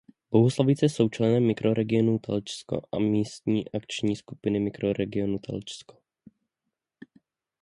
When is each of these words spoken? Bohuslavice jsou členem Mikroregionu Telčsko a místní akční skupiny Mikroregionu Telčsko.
Bohuslavice 0.31 0.85
jsou 0.89 1.09
členem 1.09 1.47
Mikroregionu 1.47 2.19
Telčsko 2.19 2.81
a 2.91 2.99
místní 2.99 3.71
akční 3.71 4.15
skupiny 4.15 4.59
Mikroregionu 4.59 5.39
Telčsko. 5.39 5.97